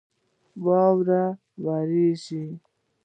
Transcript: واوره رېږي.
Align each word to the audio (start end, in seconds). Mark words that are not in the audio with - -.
واوره 0.63 1.23
رېږي. 1.89 2.43